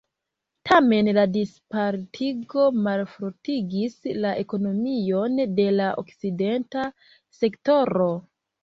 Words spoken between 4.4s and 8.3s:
ekonomion de la okcidenta sektoro.